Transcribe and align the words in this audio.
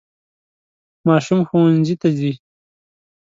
ماشوم 1.07 1.39
ښوونځي 1.49 1.95
ته 2.01 2.09
ځي. 2.17 2.33